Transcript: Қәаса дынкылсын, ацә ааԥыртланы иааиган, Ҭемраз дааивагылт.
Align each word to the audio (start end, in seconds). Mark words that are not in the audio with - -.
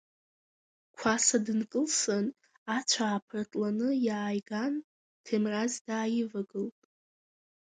Қәаса 0.99 1.37
дынкылсын, 1.45 2.25
ацә 2.77 2.97
ааԥыртланы 3.05 3.89
иааиган, 4.05 4.73
Ҭемраз 5.25 5.73
дааивагылт. 5.85 6.79